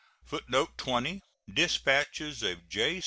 [Footnote 0.25 0.79
20: 0.79 1.21
Dispatches 1.53 2.41
of 2.41 2.67
J. 2.67 2.99